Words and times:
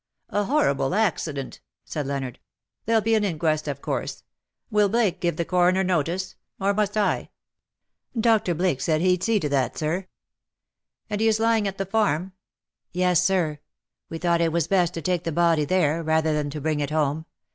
^^" 0.33 0.35
A 0.39 0.45
horrible 0.45 0.95
accident," 0.95 1.59
said 1.85 2.07
Leonard.'' 2.07 2.39
There'll 2.87 3.03
be 3.03 3.13
an 3.13 3.23
inquest, 3.23 3.67
of 3.67 3.83
course. 3.83 4.23
Will 4.71 4.89
Blake 4.89 5.21
give 5.21 5.35
the 5.35 5.45
coroner 5.45 5.83
notice— 5.83 6.33
or 6.59 6.73
must 6.73 6.97
I?" 6.97 7.29
c 8.15 8.21
2 8.21 8.21
20 8.21 8.21
"with 8.21 8.21
such 8.23 8.47
remorseless 8.47 8.47
speed" 8.47 8.57
Dr. 8.57 8.57
Blake 8.57 8.81
said 8.81 9.01
he'd 9.01 9.23
see 9.23 9.39
to 9.41 9.49
that. 9.49 9.73
Sir/'" 9.77 10.07
And 11.11 11.21
he 11.21 11.27
is 11.27 11.39
lying 11.39 11.67
at 11.67 11.77
the 11.77 11.85
farm 11.85 12.33
''"Yesj 12.95 13.19
Sir. 13.21 13.59
We 14.09 14.17
thought 14.17 14.41
it 14.41 14.51
was 14.51 14.65
hest 14.65 14.95
to 14.95 15.03
take 15.03 15.23
the 15.23 15.31
body 15.31 15.65
there— 15.65 16.01
rather 16.03 16.33
than 16.33 16.49
to 16.49 16.61
bring 16.61 16.79
it 16.79 16.89
home. 16.89 17.27